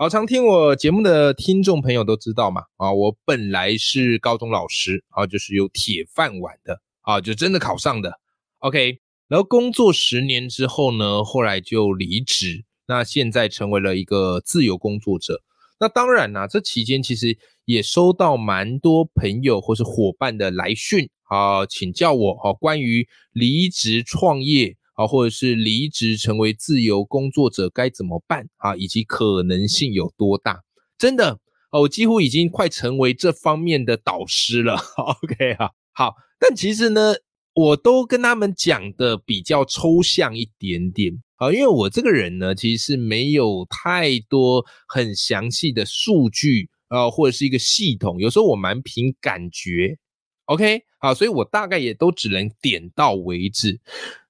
[0.00, 8.18] 好，常听我节目的听众朋友都知道嘛，啊，我本来是高中老师，啊，就是有铁饭碗的，啊，就真的考上的
[8.60, 8.98] ，OK。
[9.28, 15.42] 然后工作十年之后呢，后来就离职，那现在成为了一个自由工作者。
[15.78, 17.36] 那当然啦、这期间其实
[17.66, 30.60] 也收到蛮多朋友或是伙伴的来讯啊，请教我啊，关于离职创业啊，或者是离职成为自由工作者该怎么办啊，以及可能性有多大？
[30.98, 31.38] 真的
[31.70, 34.76] 哦，我几乎已经快成为这方面的导师了。
[35.22, 37.14] OK 啊，好，但其实呢，
[37.54, 41.22] 我都跟他们讲的比较抽象一点点。
[41.36, 49.96] 啊，因为我这个人呢，其实是没有太多很详细的数据，啊，或者是一个系统，有时候我蛮凭感觉
[50.44, 53.80] ，OK，好，所以我大概也都只能点到为止。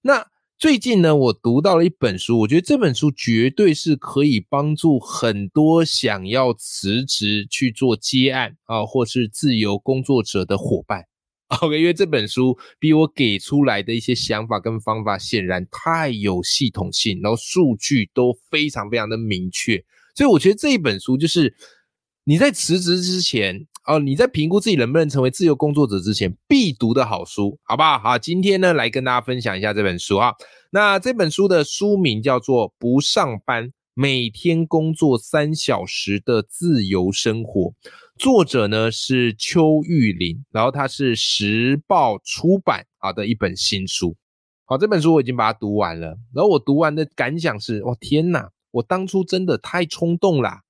[0.03, 0.25] 那
[0.61, 11.07] 最近呢，我读到了一本书，我觉得这本书绝对是可以帮助很多想要辞职去做接案啊，或是自由工作者的伙伴。
[11.63, 19.83] OK，因为这本书比我给出来的一些想法跟方法显然太有系统性，然后数据都非常非常的明确，
[20.15, 21.57] 所以我觉得这一本书就是
[22.25, 27.99] 你在辞职之前哦，你在评估自己能不能成为自由工作者之前必读的好书，好不好？
[27.99, 30.33] 好，今天呢来跟大家分享一下这本书啊。
[30.71, 37.71] 那这本书的书名叫做《不上班，每天工作三小时的自由生活》。
[38.19, 44.15] 作者呢是邱玉林，然后他是时报出版啊的一本新书。
[44.67, 48.51] 好，这本书我已经把它读完了，然后我读完的感想是：哇，天哪！
[48.73, 50.61] 我当初真的太冲动啦！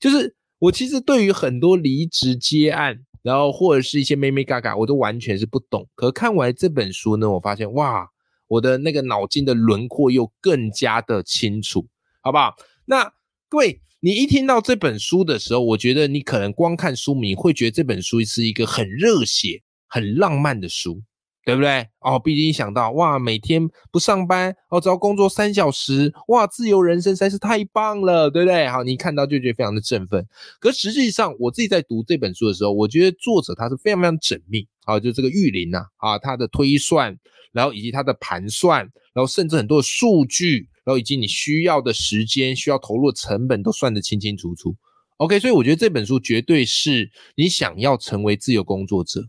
[0.00, 5.88] 就是我其实对于很多离职接案，然后或者是一些妹妹嘎嘎，我都完全是不懂。
[5.96, 8.08] 可看完这本书呢，我发现哇，
[8.46, 11.84] 我的那个脑筋的轮廓又更加的清楚，
[12.20, 12.54] 好不好？
[12.86, 13.12] 那
[13.48, 13.80] 各位。
[14.04, 21.00] 你一听到这本书的时候，我觉得你可能光看书名会觉得这本书是一个很热血、很浪漫的书，
[21.44, 21.86] 对不对？
[22.00, 28.68] 哦，毕竟一想到哇，每天不上班哦，只要工作三小时，哇，自由人生实在是太棒了，对不对？
[28.68, 30.26] 好，你看到就觉得非常的振奋。
[30.60, 37.18] 可实际上，我自己在读这本书的时候，我觉得作者他是非常非常缜密啊，就这个玉林呐啊，他的推算，
[37.52, 38.80] 然后以及他的盘算，
[39.14, 40.68] 然后甚至很多的数据。
[40.84, 44.74] 然后以及你需要的时间、需要投入的成本都算得清清楚楚。
[45.18, 49.20] OK，所以我觉得这本书绝对是你想要成为自由工作者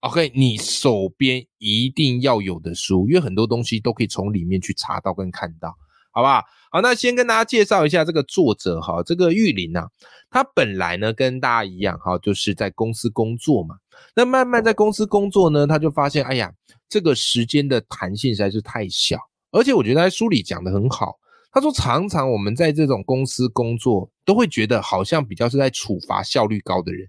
[0.00, 5.74] ，OK，你手边一定要有的书，因为很多东西都可以从里面去查到跟看到，
[6.12, 6.42] 好不好？
[6.70, 9.88] 好，那先跟大家介绍一下这个作者哈，这个玉林啊，
[10.30, 13.76] 他本来呢跟大家一样哈，就是在公司工作嘛。
[14.14, 16.52] 那慢慢在公司工作呢，他就发现，哎呀，
[16.88, 19.16] 这个时间的弹性实在是太小。
[19.52, 21.14] 而且我觉得在书里讲的很好，
[21.50, 27.08] 他说常常我们在这种公司工作，都会觉得好像比较是在处罚效率高的人，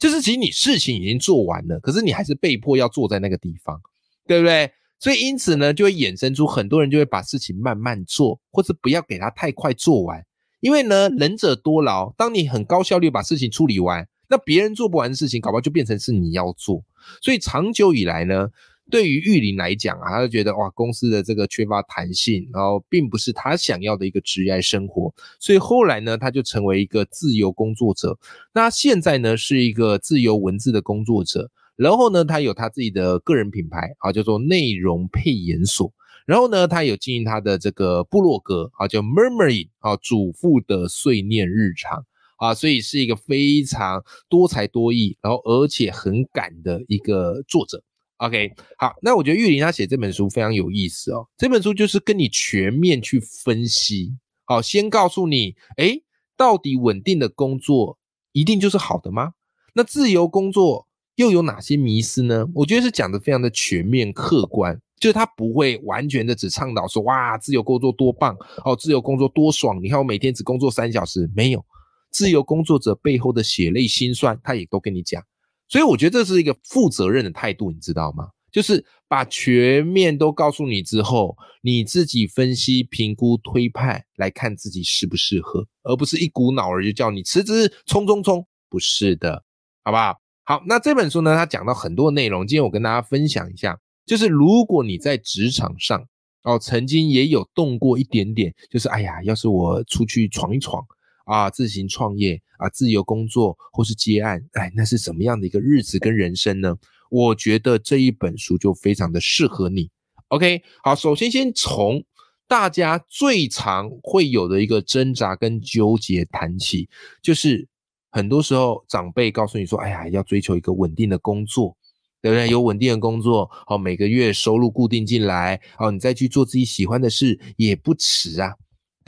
[0.00, 3.80] 就是其实你事情已经做完了，可是你还是被迫要坐在那个地方，
[4.26, 4.72] 对不对？
[4.98, 10.24] 所以因此呢，就会衍生出很多人就会把事情慢慢做，或是不要给他太快做完，
[10.60, 12.12] 因为呢，仁者多劳。
[12.16, 16.82] 当你很高效率把事情处理完，那别人做不完的事情，搞不好就变成是你要做。
[17.22, 18.48] 所以长久以来呢。
[18.90, 28.18] 对于玉林来讲啊，他就觉得哇，公司的这个缺乏弹性，然后并不是他想要的一个职业生活，所以后来呢，他就成为一个自由工作者。
[28.52, 31.50] 那现在呢，是一个自由文字的工作者。
[31.76, 35.90] 然后呢，他有他自己的个人品牌啊，叫做内容配研所。
[36.26, 42.04] 然后呢，他有经营他的这个部落格啊，叫 Murmuring 啊，主妇的碎念日常
[42.36, 47.82] 啊，所以是一个非常多才多艺，然后而且很敢的一个作者。
[48.20, 51.26] OK，好，那我觉得玉林他写这本书非常有意思哦。
[51.38, 54.14] 这本书就是跟你全面去分析，
[54.44, 55.98] 好，先告诉你，哎，
[56.36, 57.98] 到底稳定的工作
[58.32, 59.32] 一定就是好的吗？
[59.72, 62.46] 那自由工作又有哪些迷思呢？
[62.54, 68.36] 我觉得是讲的非常的全面客观，就是他不会完全的只倡导说，哇，自由工作多棒，
[68.66, 71.64] 哦，自由工作多爽，你看我每天只工作三小时，没有，
[72.10, 75.24] 自由工作者背后的血泪辛酸，他也都跟你讲。
[75.70, 78.28] 所以我觉得这是一个负责任的态度，你知道吗？
[78.52, 88.44] 就是把全面都告诉你之后，你自己分析、评估、推判来看自己适不适合，而不是一股脑儿就叫你辞职，冲冲冲。
[88.68, 89.44] 不是的，
[89.84, 90.20] 好不好？
[90.42, 96.04] 好，那这本书呢，它讲到很多内容，今天我跟大家分享一下，就是如果你在职场上
[96.42, 100.84] 哦，曾经也有动过一点点，就是哎呀，要是我出去闯一闯
[101.24, 106.76] 啊，自行创业啊，自由工作或是接案，哎，那是什么样的一个日子跟人生呢？
[107.10, 109.90] 我觉得这一本书就非常的适合你。
[110.28, 112.04] OK，好，首先先从
[112.46, 116.88] 大家最常会有的一个挣扎跟纠结谈起，
[117.20, 117.66] 就是
[118.10, 121.76] 很多时候长辈告诉你说：“哎呀，要追求一个稳定的工作，
[122.22, 122.48] 对不对？
[122.48, 128.54] 有稳定的工作，好，每个月收入固定进来，好，你再去做自己喜欢的事也不迟啊，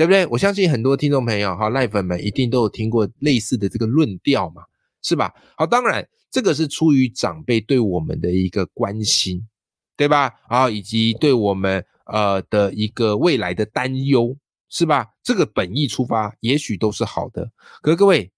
[0.02, 4.62] 对不对？”我相信很多听众朋友哈，赖粉们一定都有听过类似的这个论调嘛，
[5.02, 5.32] 是吧？
[5.56, 9.46] 好，当然这个是出于长辈对我们的一个关心。
[9.94, 10.32] 对吧？
[10.48, 14.36] 啊，以及对我们呃的一个未来的担忧，
[14.68, 15.06] 是吧？
[15.22, 17.48] 这个本意出发，也许都是好的。
[17.82, 18.32] 可是各位，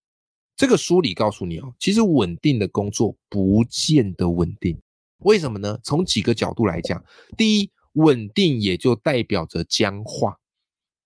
[0.57, 4.77] 这个书里告诉你哦，其实稳定的工作不见得稳定。
[5.19, 5.79] 为什么呢？
[5.83, 7.03] 从几个角度来讲，
[7.39, 10.37] 第一，稳定也就代表着僵化，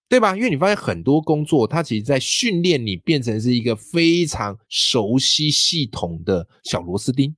[0.08, 0.34] 对吧？
[0.34, 7.36] 因为你发现很多工作，它其实在训练你变成是一个非常熟悉系统的小螺丝钉。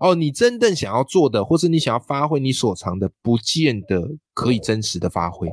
[0.00, 5.48] 哦，你真正想要做的，或是你想要发挥你所长的，不见得可以真实的发挥，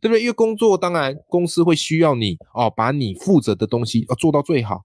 [0.00, 0.20] 对不对？
[0.20, 4.82] 因为工作当然公司会需要你哦，把你负责的东西要做到最好。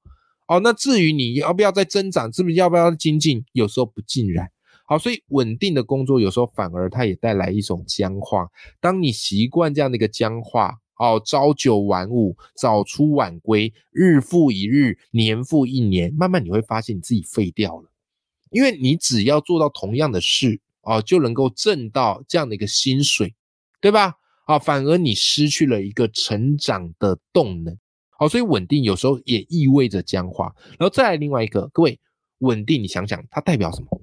[0.48, 4.50] 哦，那至于你要不要再增长，是不是要不要精进，有时候不尽然。
[4.86, 8.48] 好，所以稳定的工作有时候反而它也带来一种僵化。
[8.82, 17.92] 当你习惯这样的一个僵化，哦，朝九晚五，早出晚归，日复一日，年复一年，慢慢你会发现你自己废掉了。
[18.52, 23.34] 因为你只要做到同样的事哦，就能够挣到这样的一个薪水，
[23.80, 24.14] 对吧？
[24.46, 27.76] 啊，反而你失去了一个成长的动能。
[28.12, 30.54] 好，所以稳定有时候也意味着僵化。
[30.78, 32.00] 然后再来另外一个，各位，
[32.42, 34.02] 稳定，你想想它代表什么？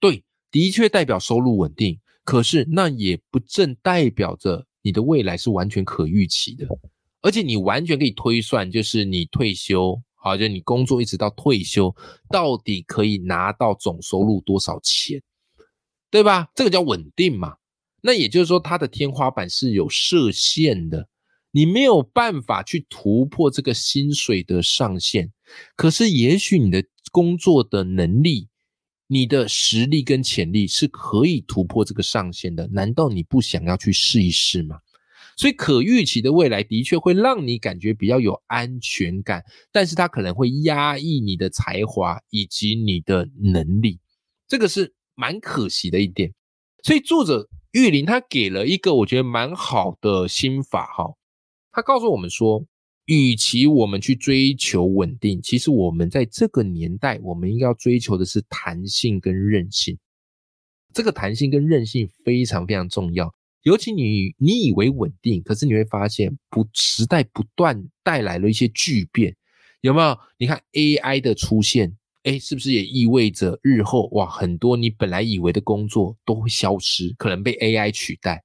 [0.00, 6.64] 对，的确代表收入稳定，可是那也不正代表着你的未来是完全可预期的，
[7.20, 10.00] 而且你完全可以推算，就是你退休。
[10.14, 11.92] 好，就你工作一直到退休，
[12.30, 15.20] 到底可以拿到总收入多少钱，
[16.08, 16.48] 对吧？
[16.54, 17.56] 这个叫稳定嘛？
[18.00, 21.08] 那也就是说，它的天花板是有设限的，
[21.50, 25.32] 你没有办法去突破这个薪水的上限。
[25.74, 28.46] 可是，也许你的工作的能力、
[29.06, 32.66] 你的实力跟潜力是可以突破这个上限的。
[32.68, 34.80] 难道你不想要去试一试吗？
[35.36, 44.00] 所以可预期的未来的确会让你感觉比较有安全感，但是它可能会压抑你的才华以及你的能力，
[44.48, 46.32] 这个是蛮可惜的一点。
[46.82, 51.04] 所以作者玉林他给了一个我觉得蛮好的心法哈，
[51.70, 52.64] 他告诉我们说，
[53.06, 59.96] 与其我们去追求稳定，其实我们在这个年代，我们应该要追求的是弹性跟韧性。
[60.92, 63.32] 这个弹性跟韧性非常非常重要。
[63.62, 69.36] 尤其你你以为稳定，可是你会发现不时代不断带来了一些巨变，
[69.80, 70.18] 有没有？
[70.38, 78.42] 你看 AI 的出现，哎，是不是也意味着日后哇，很多你本来以为的工作都会消失，可能被 AI 取代，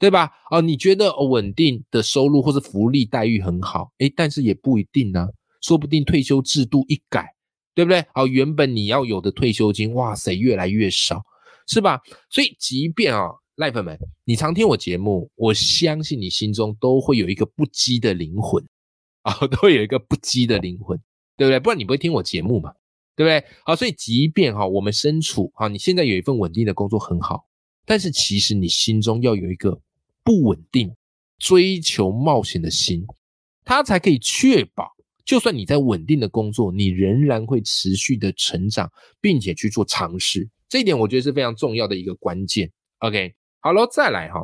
[0.00, 0.30] 对吧？
[0.50, 5.28] 哦，你觉得稳定的收入或者福利待遇很好，哎，但是也不一定呢，
[5.60, 7.28] 说不定退休制度一改，
[7.74, 8.04] 对不对？
[8.14, 11.22] 哦，原本你要有的退休金，哇塞，越来越少，
[11.68, 12.00] 是吧？
[12.28, 13.28] 所以即便啊。
[13.56, 18.64] 赖粉们，你常听我节目，我相信你心中都会有一个不羁的灵魂
[19.20, 20.98] 啊，都会有一个不羁的灵魂，
[21.36, 21.60] 对不对？
[21.60, 22.72] 不然你不会听我节目嘛，
[23.14, 23.44] 对不对？
[23.66, 27.44] 好，所以即便哈，我们身处哈，你现在有一份稳定的工作很好，
[27.84, 29.78] 但是其实你心中要有一个
[30.30, 30.94] 不稳定、
[31.40, 33.04] 追求冒险的心，
[33.64, 34.92] 他才可以确保，
[35.24, 38.88] 就算你在稳定的工作，你仍然会持续的成长，
[39.20, 40.48] 并且去做尝试。
[40.68, 42.70] 这一点我觉得是非常重要的一个关键。
[42.98, 43.34] OK。
[43.58, 44.40] 好了，再来哈，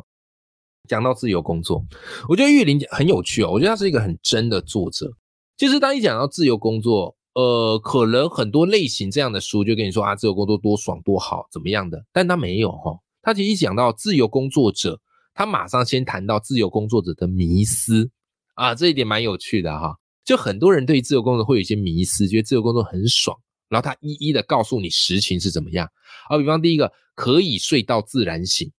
[0.89, 1.81] 讲到自由工作，
[2.27, 3.51] 我觉得玉林很有趣哦。
[3.51, 5.09] 我觉得他是一个很真的作者。
[5.55, 12.03] 就是当一讲到自由工作，呃，可能很多类型这样的书就跟你说啊，自由工作多爽多好，怎么样的？
[12.11, 14.99] 但他没有哈，他其实一讲到自由工作者，
[15.37, 18.09] 他马上先谈到自由工作者的迷思
[18.55, 19.95] 啊，这一点蛮有趣的哈。
[20.25, 23.37] 就很多人对自由工作会有一些迷思，觉得自由工作很爽，
[23.69, 25.87] 然后他一一的告诉你实情是怎么样。
[26.27, 28.71] 啊，比方第一个，可以睡到自然醒。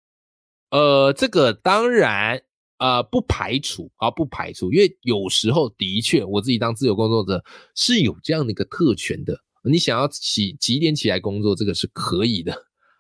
[0.71, 2.43] 呃，这个当然
[2.79, 7.43] 啊，不排除啊，不排除，因为有时候的确，我自己当自由工作者
[7.77, 9.39] 是有这样的一个特权的。
[9.63, 12.53] 你想要起几点起来工作，这个是可以的。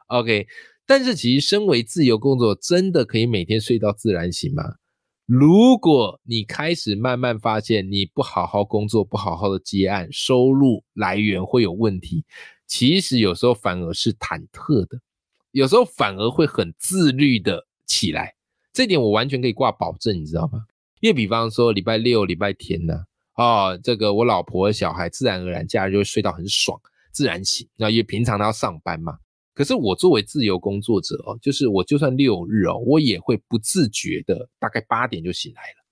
[0.06, 0.46] OK，
[0.88, 4.76] 但是其实身为自由工作，真的可以每天睡到自然醒吗？
[5.26, 12.24] 如果你开始慢慢发现你不好好工作、不好好的接案，收入来源会有问题，
[12.66, 14.98] 其实有时候反而是忐忑的，
[15.50, 18.36] 有时候反而会很自律的起来。
[18.72, 20.64] 这点我完全可以挂保证，你知道吗？
[21.00, 23.04] 因为比方说礼拜六、礼拜天呢，
[23.34, 26.80] 哦，这个我老婆小孩自然而然假日就会睡到很爽，
[27.12, 27.68] 自然醒。
[27.76, 29.18] 那因为平常他要上班嘛。
[29.58, 35.84] 可是我作为自由工作者哦，就是我就算六日哦，我也会不自觉的大概八点就醒来了，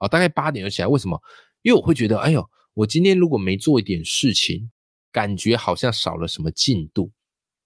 [0.00, 0.88] 哦，大概八点就起来。
[0.88, 1.18] 为什么？
[1.62, 4.70] 因为我会觉得，哎呦，我今天如果没做一点事情，
[5.10, 7.10] 感觉好像少了什么进度。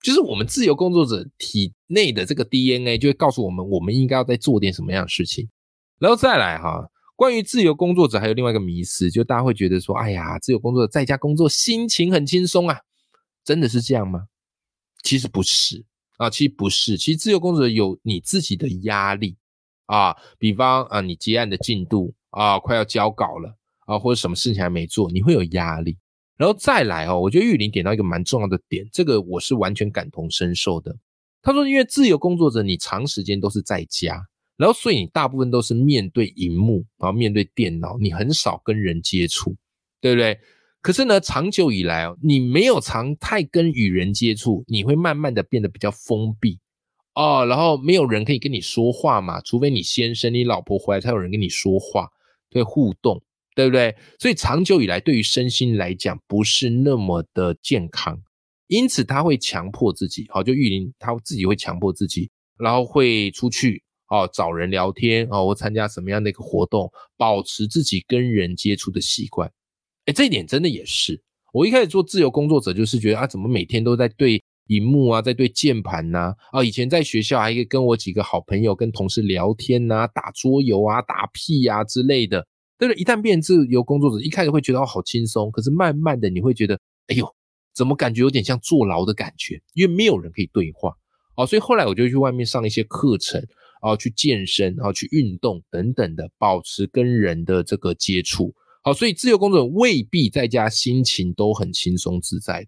[0.01, 5.49] 就是我们自由工作者体内的这个 DNA 就会告诉我们，我们应该要再做点什么样的事情。
[5.99, 12.79] 然后再来哈，关于自由工作者还有另外一个迷思，就大家会觉得说，哎呀，自由工作者在家工作心情很轻松啊，
[13.43, 14.29] 真的是这样吗？
[15.03, 15.85] 其实不是
[16.17, 19.37] 啊，其实不是，其实自由工作者有你自己的压力
[19.87, 25.97] 啊，比方啊，你结案的进度啊，快要交稿了啊，或者什么事情还没做，你会有压力。
[26.37, 30.97] 然后再来哦，我觉得玉林点到一个蛮重要的点，这个我是完全感同身受的。
[31.43, 34.25] 他说，因为自由工作者你长时间都是在家，
[34.57, 39.57] 然后所以你大部分都是面对荧幕，然后面对电脑，你很少跟人接触，
[40.01, 40.39] 对不对？
[40.81, 46.61] 可是呢，长久以来哦，你没有常太跟与人接触，你会慢慢的变得比较封闭
[47.15, 52.09] 哦，然后没有人可以跟你说话嘛，除非你先生、你老婆回来才有人跟你说话，
[52.49, 53.21] 对互动，
[53.57, 53.97] 对不对？
[54.21, 58.17] 所以长久以来，对于身心来讲，不是那么的健康，
[58.69, 69.51] 因此他会强迫自己，好，就玉林他自己会强迫自己，然后会出去哦，找人聊天哦，或参加什么样的一个活动，保持自己跟人接触的习惯。
[70.09, 71.21] 哎，这一点真的也是。
[71.53, 76.35] 我一开始做自由工作者，就是觉得啊，怎么每天都在对荧幕啊，在对键盘呐？
[76.51, 82.47] 啊，以前在学校还可以跟我几个好朋友、跟同事聊天呐，打桌游啊，打屁呀之类的。
[82.79, 82.97] 但是？
[82.97, 85.51] 一旦变自由工作者，一开始会觉得，好轻松。
[85.51, 87.29] 可是慢慢的，你会觉得，哎呦，
[87.75, 89.61] 怎么感觉有点像坐牢的感觉？
[89.75, 90.95] 因为没有人可以对话。
[91.37, 93.39] 哦，所以后来我就去外面上一些课程，
[93.83, 98.55] 然后去健身，然后去运动等等的，保持跟人的这个接触。
[98.89, 102.67] 好，所以自由工作者未必在家心情都很轻松自在，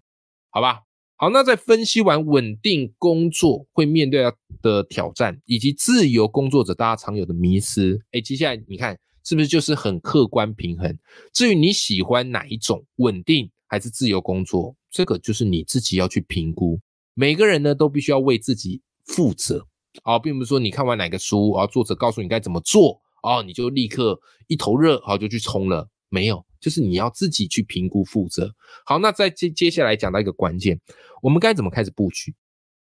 [0.51, 0.81] 好吧？
[1.15, 10.95] 好，那在分析完稳定工作会面对的挑战，以及自由工作者大家常有的迷思，哎，接下来你看是不是就是很客观平衡？
[11.33, 16.79] 至于你喜欢哪一种稳定还是自由工作，这个就是你自己要去评估。
[17.15, 19.65] 每个人呢都必须要为自己负责，
[20.03, 25.89] 啊，并不是说你看完哪个书，啊，作者告诉你该怎么做，哦，你就立刻一头热，好就去冲了。
[26.11, 28.53] 没有，就是你要自己去评估负责。
[28.85, 30.77] 好，那在接接下来讲到一个关键，
[31.21, 32.35] 我们该怎么开始布局？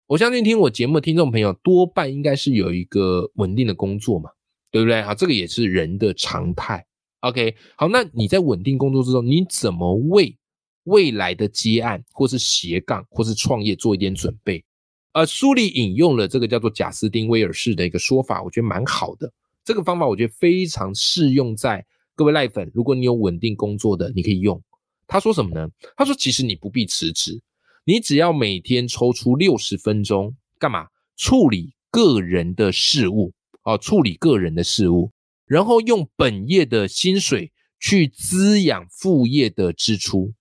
[0.07, 4.31] 我相信听我节目的听众朋友多半应该是有一个稳定的工作嘛，
[4.71, 5.03] 对不对？
[5.03, 6.85] 好，这个也是人的常态。
[7.21, 10.35] OK，好，那你在稳定工作之中，你怎么为
[10.85, 14.65] 未来的接案或是斜杠或是创业做一点准备？
[15.13, 19.31] 呃，书里引用了这个叫做贾斯汀威尔士的一个说法，我觉得蛮好的。
[19.63, 21.85] 这个方法我觉得非常适用在。
[22.15, 24.63] 各位赖粉，如果你有稳定工作的，你可以用。
[25.07, 25.67] 他说什么呢？
[25.97, 27.43] 他说，其实你不必辞职，
[27.85, 30.89] 你只要每天抽出六十分钟，干嘛？
[31.17, 35.11] 处理个人的事务啊，处理个人的事务，
[35.47, 37.51] 然后用本业的薪水
[37.81, 40.35] 去滋养副业的支出，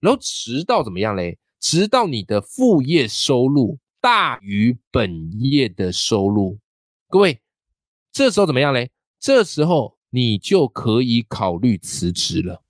[0.00, 1.38] 然后直到怎么样嘞？
[1.60, 6.58] 直到你的副业收入大于本业的收入。
[7.08, 7.40] 各位，
[8.12, 8.90] 这时候怎么样嘞？
[9.20, 9.97] 这时候。
[10.10, 12.62] 你就可以考虑辞职了。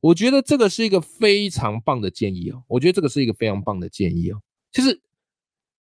[0.00, 2.62] 我觉得这个是一个非常棒的建议哦。
[2.68, 4.40] 我觉得这个是一个非常棒的建议哦。
[4.70, 5.00] 就是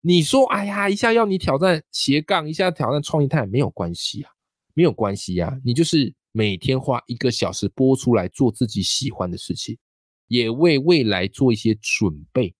[0.00, 4.30] 你说，哎呀，一下要你挑战斜杠，一下挑战创业态，没有关系啊，
[4.74, 5.60] 没有关系呀。
[5.64, 9.78] 你就是每天花一个小时播出来做自己喜欢的事情，
[10.26, 12.54] 也为未来做一些准备，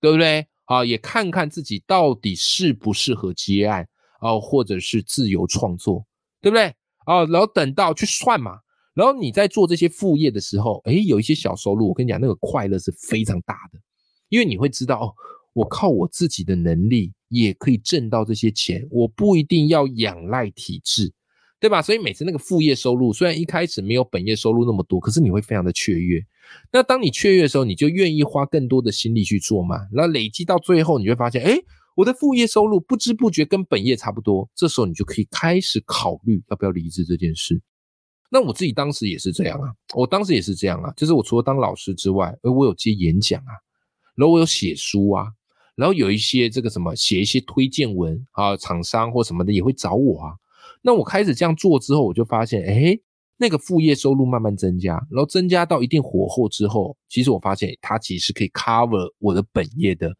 [0.00, 0.46] 对不对？
[0.66, 3.88] 啊，也看看自己到底适不适合接案
[4.20, 6.06] 啊，或者是自由创作，
[6.40, 6.74] 对不对？
[7.04, 8.58] 啊，然后等到去算嘛，
[8.94, 13.78] 然后你在做这些副业的时候，哎，有一些小收入，我跟你讲，那个快乐是非常大的，
[14.28, 15.14] 因为你会知道，哦，
[15.52, 21.12] 我靠我自己的能力也可以挣到这些钱，我不一定要仰赖体制，
[21.58, 21.82] 对吧？
[21.82, 26.22] 所以每次那个副业收入，虽然一开始没有本业收入那么多，可是你会非常的雀跃。
[26.70, 31.58] 那当你雀跃的时候，你就愿意花更多的心力去做嘛，然后累积到最后，你会发现，哎。
[31.94, 37.60] 我的副业收入不知不觉跟本业差不多，这时候你就可以开始考虑要不要离职这件事。
[38.30, 43.52] 那我自己当时也是这样啊，我当时也是这样啊，就是我除了当老师之外，而我有接演讲啊，
[44.16, 45.26] 然后我有写书啊，
[45.76, 50.32] 然后有一些这个什么写一些推荐文啊，厂商或什么的也会找我啊，
[50.80, 52.98] 那我开始这样做之后，我就发现，哎，
[53.36, 60.10] 那个副业收入慢慢增加，然后增加到一定火候之后，其实我发现它其实可以 cover 我的本业的。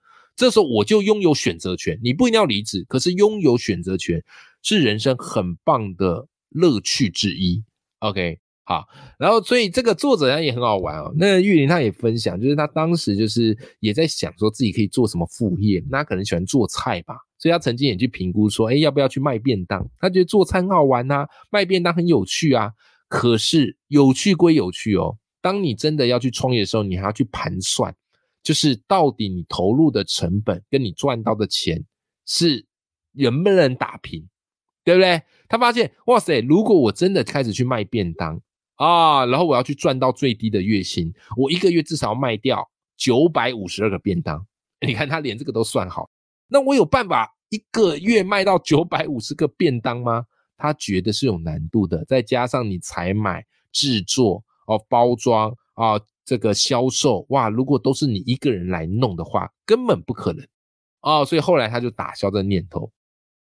[0.43, 4.21] 这时候我就拥有选择权，你不一定要离职，可是拥有选择权
[4.61, 7.63] 是人生很棒的乐趣之一。
[8.01, 8.41] OK。
[8.65, 8.89] 好，
[9.21, 11.13] 然后所以这个作者他也很好玩哦。
[11.17, 15.81] 那玉林他也分享，就是他当时就是也在想说自己可以做什么副业。
[15.89, 19.89] 那可能喜欢做菜吧，所以他曾经也去评估说，哎，要不要去卖便当？
[20.01, 22.73] 他觉得做菜很好玩呐，卖便当很有趣啊。
[23.09, 27.95] 可是有趣归有趣哦，当你真的要去创业的时候，你还要去盘算，
[28.43, 31.85] 就是到底你投入的成本跟你赚到的钱
[32.27, 32.67] 是
[33.13, 34.29] 能不能打平，
[34.85, 35.23] 对不对？
[35.49, 38.41] 他发现，哇塞，如果我真的开始去卖便当。
[38.77, 44.45] 啊，然后我要去赚到最低的月薪，我一个月至少要卖掉九百五十二个便当。
[44.85, 46.11] 你看他连这个都算好，
[46.49, 50.25] 那我有办法一个月卖到九百五十个便当吗？
[50.57, 60.47] 他觉得是有难度的，再加上你采买、制作、哦包装啊这个销售，哇，如果都是你一个人来弄的话，根本不可能
[61.01, 61.25] 哦。
[61.25, 62.93] 所以后来他就打消这念头。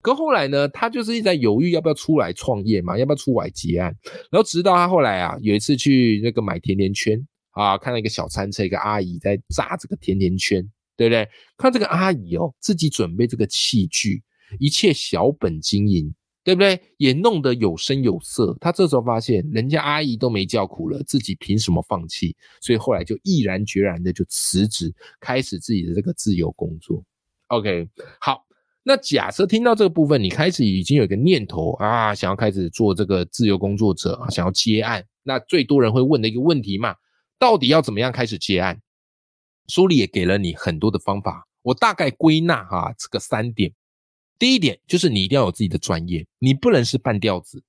[0.01, 3.95] 可后来呢，他就是一直在犹豫要不要出来创业嘛，要不要出来结案。
[4.31, 11.27] 然后直到他后来啊，有一次去那个买甜甜圈啊，看到一个小餐车，一个阿姨在炸这个甜甜圈，对不对？
[11.55, 14.23] 看这个阿姨哦，自己准备这个器具，
[14.59, 16.11] 一切小本经营，
[16.43, 16.81] 对不对？
[16.97, 18.55] 也弄得有声有色。
[18.59, 22.35] 他这时候发现，人家阿姨都没叫苦了，自己凭什么放弃？
[22.61, 27.03] 所以后来就毅然决然的就辞职，开始自己的这个自由工作。
[27.47, 28.45] OK，好。
[28.83, 35.05] 那假设听到这个部分，你开始已经有一个念头啊，想要开始做这个自由工作者啊，想要接案。
[35.21, 36.95] 那最多人会问的一个问题嘛，
[37.37, 38.81] 到底要怎么样开始接案？
[39.67, 43.71] 书里也给了你很多的方法，我大概归纳哈，这个三点。
[44.41, 47.63] 第一点就是你一定要有自己的专业，你不能是半吊子，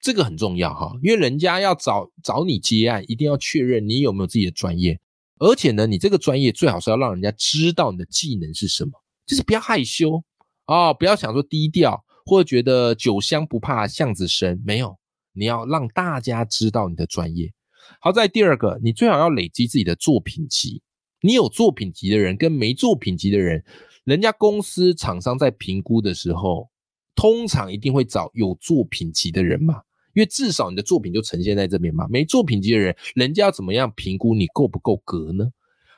[0.00, 4.98] 这个很重要哈，因为人家要找找你接案，一定要确认你有没有自己的专业，
[5.38, 8.90] 而且呢，你这个专业最好是要让人家知道你的技能是什么，
[9.28, 10.20] 就是不要害羞。
[10.66, 14.98] 哦，不要想说低调，或者觉得酒香不怕巷子深，没有，
[15.32, 17.52] 你要让大家知道你的专业。
[18.00, 20.82] 好在第二个，你最好要累积自己的作品集。
[21.20, 23.64] 你有作品集的人跟没作品集的人，
[24.08, 26.70] 人家公司厂商在评估的时候，
[27.14, 29.82] 通常一定会找有作品集的人嘛，
[30.14, 32.08] 因为至少你的作品就呈现在这边嘛。
[32.08, 35.50] 没作品集的人，人家要怎么样评估你够不够格呢？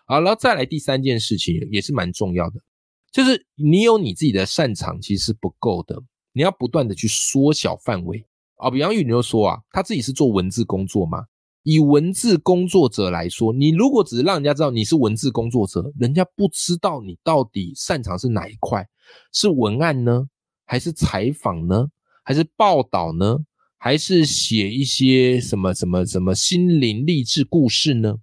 [0.07, 2.61] 好，然后再来第三件事情也是蛮重要的。
[3.12, 6.03] 就是你有你自己的擅长，其实是不够的。
[6.33, 8.68] 你要不断的去缩小范围啊。
[8.68, 11.27] 比方玉，你就说啊，他自己是做文字工作嘛。
[11.62, 18.88] 以文字工作者来说，你如果只是让人家知道你是文字工作者，人家不知道你到底擅长是哪一块，
[19.33, 20.27] 是文案呢，
[20.64, 21.88] 还是采访呢，
[22.25, 23.38] 还是报道呢，
[23.77, 28.16] 还是写一些什么什么什么心灵励志故事呢？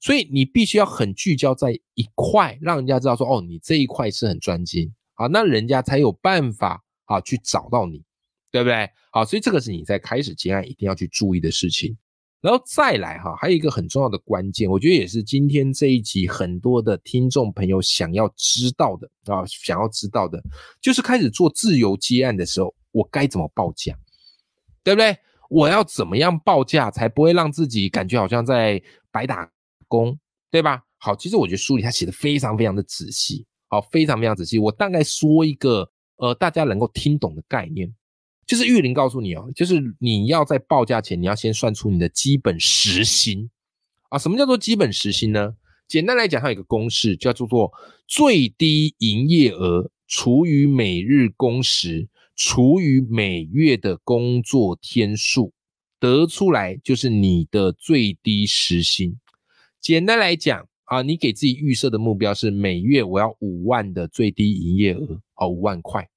[0.00, 8.02] 所以你必须要很聚焦在一块，让人家知道说，哦，你这一块是很专精，好，那人家才有办法啊去找到你，
[8.50, 8.88] 对不对？
[9.10, 11.98] 好，所以这个是你在开始接案一定要去注意的事情。
[12.40, 20.42] 然后再来哈，还有一个很重要的关键，我觉得也是今天这一集很多的听众朋友想要知道的啊，想要知道的，
[20.80, 23.96] 就是开始做自由接案的时候，我该怎么报价，
[24.82, 25.16] 对不对？
[25.50, 29.50] 我要怎么样报价才不会让自己感觉好像在白打？
[29.90, 30.18] 工
[30.50, 30.82] 对吧？
[30.98, 34.58] 好，其实我觉得书里他写的非常非常的仔细，好，非常非常仔细。
[34.58, 37.90] 我大概说一个呃，大家能够听懂的概念，
[38.48, 43.50] 就是玉林告诉你哦，就是你要在报价前，你要先算出你的基本时薪
[44.08, 44.18] 啊。
[44.18, 45.54] 什么叫做基本时薪呢？
[45.86, 47.70] 简单来讲，它有一个公式，叫做做
[48.06, 55.52] 最低营业额除以每日工时除以每月的工作天数，
[56.00, 59.18] 得出来就是你的最低时薪。
[59.78, 66.08] 简单来讲啊，你给自己预设的目标是每月我要五万的最低营业额哦，五万块，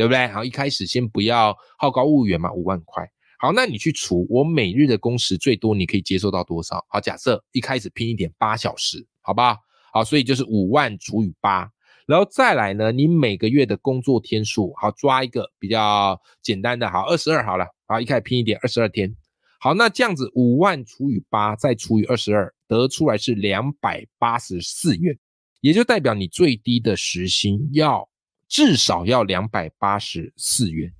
[0.00, 0.26] 对不对？
[0.28, 3.06] 好，一开始先不要好高骛远嘛，五万块。
[3.38, 6.82] 好，那你去除我每日的工时最多你可以接受到多少？
[6.88, 9.58] 好，假设一开始拼一点八小时，好不好？
[9.92, 11.70] 好，所以就是五万除以八，
[12.06, 19.14] 然后再来呢，你每个月的工作天数，好抓一个比较简单的，好二十二好了，好一开始拼一点二十二天。
[19.58, 22.50] 好，那这样子五万除以八再除以二十二。
[22.66, 25.18] 得出来是两百八十四元，
[25.60, 28.08] 也就代表你最低的时薪要
[28.50, 30.92] 至少要两百八十四元。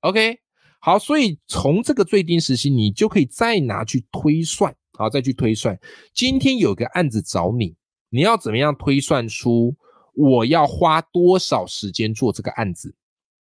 [0.00, 0.38] OK，
[0.80, 5.78] 好，所以从这个最低时薪，你就可以再拿去推算，好，再去推算。
[6.12, 7.74] 今天有个案子找你，
[8.10, 9.76] 你要怎么样推算出
[10.14, 12.94] 我要花多少时间做这个案子，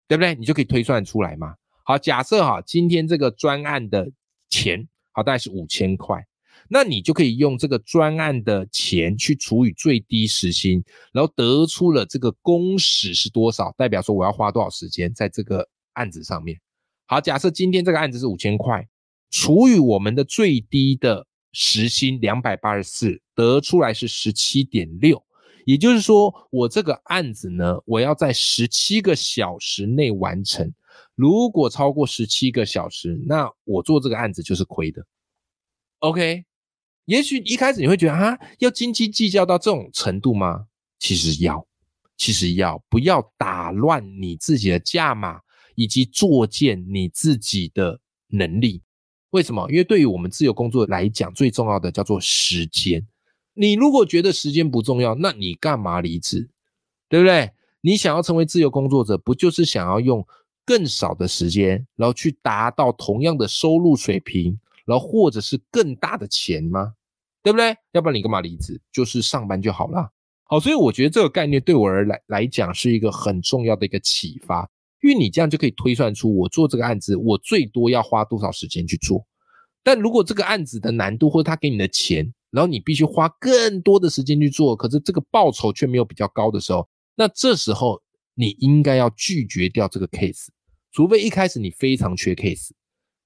[0.07, 0.35] 对不对？
[0.35, 1.55] 你就可以推算出来嘛。
[1.83, 4.07] 好，假设哈，今天这个专案的
[4.49, 6.23] 钱好大概是五千块，
[6.69, 16.59] 那你就可以用这个专案的钱去除以最低时薪，然后得出了这个工时是多少，代表说我要花多少时间在这个案子上面。
[17.05, 18.87] 好，假设今天这个案子是五千块，
[19.29, 25.23] 除以我们的最低的时薪两百八十四，得出来是十七点六。
[25.65, 30.73] 也就是说，我这个案子呢，我要在十七个小时内完成。
[31.13, 35.05] 如果超过十七个小时，那我做这个案子就是亏的。
[35.99, 36.45] OK，
[37.07, 40.67] 也许一开始你会觉得啊，要斤斤计较到这种程度吗？
[40.99, 41.65] 其实要，
[42.17, 45.39] 其实要，不要打乱你自己的价码
[45.75, 48.81] 以及作践你自己的能力。
[49.29, 49.69] 为什么？
[49.69, 53.05] 因为对于我们自由工作来讲，最重要的叫做时间。
[53.53, 56.49] 你如果觉得时间不重要，那你干嘛离职？
[57.07, 57.51] 对不对？
[57.79, 60.27] 你想要成为自由工作者，不就是想要用
[60.65, 66.95] 更少的时间，然后去达到同样的收入水平，然后或者是更大的钱吗？
[67.47, 67.73] 对不对？
[67.93, 68.77] 要不然你干嘛离职？
[68.91, 70.11] 就是上班就好了。
[70.43, 74.69] 好，所以我觉得这个概念对我而来来讲是一个很重要的一个启发，
[75.01, 79.25] 因为你这样就可以推算出我做这个案子，我最多要花多少时间去做。
[79.81, 88.01] 但如果这个案子的难度或者他给你的钱，然后你必须花更多的时间去做，可是这个报酬却没有比较高的时候，那这时候
[88.35, 90.47] 你应该要拒绝掉这个 case，
[90.91, 92.71] 除非一开始你非常缺 case，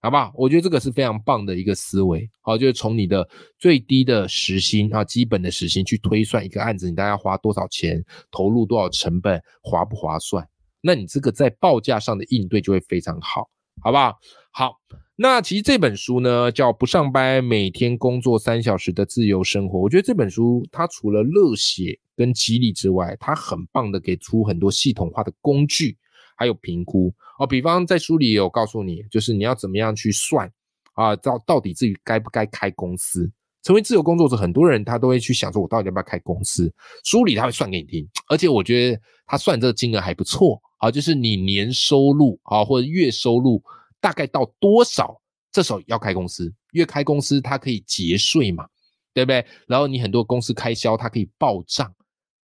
[0.02, 0.32] 好不好？
[0.36, 3.28] 我觉得这个是非常棒的一个思维，好，就是从你的
[3.60, 10.48] 最低的时薪啊，基本的时薪去推算一个案子，你大概要花多少钱，投入多少成本，划不划算？
[10.82, 13.48] 那你这个在报价上的应对就会非常好，
[13.82, 14.18] 好不好？
[14.52, 14.74] 好。
[15.16, 19.80] 那其实这本书呢，叫不上班，每天工作三小时的自由生活。
[19.80, 25.96] 我觉得这本书它除了热血跟激励之外，它很棒的给出很多系统化的工具，
[26.42, 27.46] 还有评估哦。
[27.46, 30.52] 比方在书里有告诉你，就是你要怎么样去算
[30.94, 33.32] 啊，到到底自己该不该开公司。
[33.64, 36.74] 成为自由工作者，很多人他都会去想说，我到底要不要开公司？
[37.04, 43.62] 书里他会算给你听，而且我觉得他算这个金额还不错啊，就是你年收入啊或者月收入。
[44.00, 45.22] 大概到多少？
[45.52, 48.66] 这时候要开公司，因为开公司它可以节税嘛，
[49.14, 49.46] 对不对？
[49.68, 51.94] 然后你很多公司开销它可以报账，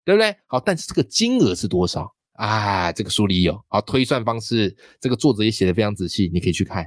[0.05, 0.37] 对不对？
[0.49, 2.93] 好，但是这个金额是多少啊？
[2.93, 6.87] 这个书里有啊推算方式，这个作者也写的非常仔细，你可以去看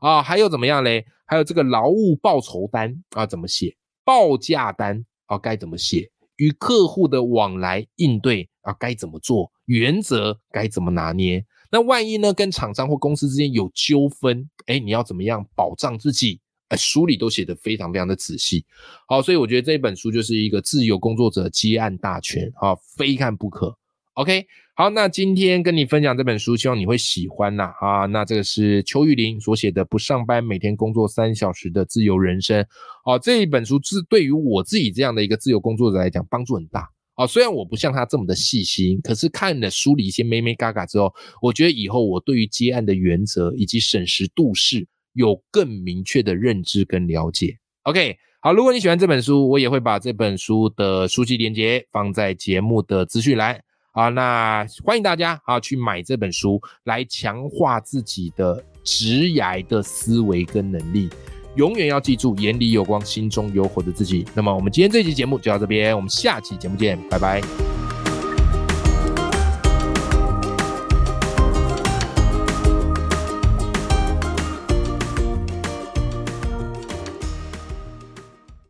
[0.00, 0.22] 啊。
[0.22, 1.04] 还有怎么样嘞？
[1.26, 3.76] 还有这个劳务报酬单啊，怎么写？
[4.04, 6.10] 报价单啊，该怎么写？
[6.36, 9.50] 与客户的往来应对啊，该怎么做？
[9.66, 11.44] 原则该怎么拿捏？
[11.70, 12.32] 那万一呢？
[12.32, 16.40] 跟厂商或公司之间有纠纷，哎，你要怎么样保障自己？
[16.68, 18.64] 哎，书里都写得非常非常的仔细。
[19.06, 23.76] 好，所以我觉得这本书就是一个自由工作者接案大全，啊，非看不可。
[24.18, 27.72] OK，好，那今天跟你分享这本书，希望你会喜欢呐。
[27.80, 32.60] 啊，那这个是邱玉林所写的《不上班，每天工作三小时的自由人生》。
[33.04, 36.90] 哦，这一本书是对于我自己这样的一个自由工作者来讲，帮助很大。
[37.14, 47.56] 啊，虽然我不像他这么的细心，可是看了书里一些咩咩嘎嘎之后，我觉得以后我对于接案的原则以及审时度势有更明确的认知跟了解。
[47.84, 53.62] OK，好，如果你喜欢这本书，我也会把这本书的书籍链接放在节目的资讯栏。
[53.92, 61.08] 啊，那欢迎大家啊去买这本书，来强化自己的直涯的思维跟能力。
[61.56, 64.24] 永远要记住，眼里有光，心中有火的自己。
[64.34, 67.77] 那么，我们今天这期节目就到这边，我们下期节目见，拜拜。